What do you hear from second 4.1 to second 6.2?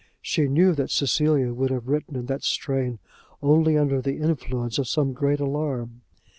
influence of some great alarm.